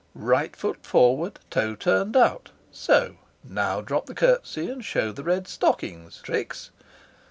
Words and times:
"Right 0.15 0.55
foot 0.55 0.83
forward, 0.83 1.37
toe 1.51 1.75
turned 1.75 2.17
out, 2.17 2.49
so: 2.71 3.17
now 3.43 3.81
drop 3.81 4.07
the 4.07 4.15
curtsy, 4.15 4.67
and 4.67 4.83
show 4.83 5.11
the 5.11 5.21
red 5.23 5.47
stockings, 5.47 6.19
Trix. 6.23 6.71